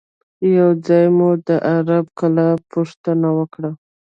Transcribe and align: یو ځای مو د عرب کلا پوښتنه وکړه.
یو 0.57 0.69
ځای 0.85 1.05
مو 1.17 1.29
د 1.47 1.49
عرب 1.71 2.05
کلا 2.19 2.47
پوښتنه 2.71 3.27
وکړه. 3.37 3.71